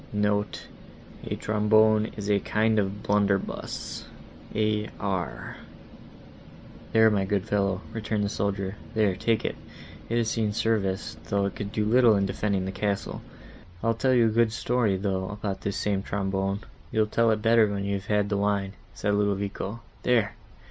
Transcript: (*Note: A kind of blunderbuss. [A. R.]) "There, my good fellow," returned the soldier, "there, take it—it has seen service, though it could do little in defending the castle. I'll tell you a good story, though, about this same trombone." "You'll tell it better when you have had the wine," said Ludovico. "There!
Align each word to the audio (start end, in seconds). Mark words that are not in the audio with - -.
(*Note: 0.11 0.65
A 1.25 1.35
kind 1.35 2.79
of 2.79 3.03
blunderbuss. 3.03 4.03
[A. 4.55 4.89
R.]) 4.99 5.57
"There, 6.91 7.11
my 7.11 7.23
good 7.23 7.45
fellow," 7.45 7.81
returned 7.93 8.23
the 8.23 8.27
soldier, 8.29 8.77
"there, 8.95 9.15
take 9.15 9.45
it—it 9.45 10.17
has 10.17 10.27
seen 10.27 10.53
service, 10.53 11.17
though 11.25 11.45
it 11.45 11.55
could 11.55 11.71
do 11.71 11.85
little 11.85 12.15
in 12.15 12.25
defending 12.25 12.65
the 12.65 12.71
castle. 12.71 13.21
I'll 13.83 13.93
tell 13.93 14.15
you 14.15 14.25
a 14.25 14.29
good 14.31 14.51
story, 14.51 14.97
though, 14.97 15.29
about 15.29 15.61
this 15.61 15.77
same 15.77 16.01
trombone." 16.01 16.61
"You'll 16.91 17.05
tell 17.05 17.29
it 17.29 17.43
better 17.43 17.67
when 17.67 17.85
you 17.85 17.93
have 17.93 18.07
had 18.07 18.29
the 18.29 18.37
wine," 18.37 18.73
said 18.95 19.13
Ludovico. 19.13 19.81
"There! 20.01 20.31